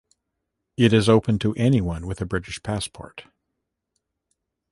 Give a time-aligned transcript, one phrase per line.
[0.77, 3.25] It is open to anyone with a British passport.